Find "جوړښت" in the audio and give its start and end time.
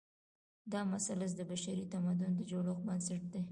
2.51-2.81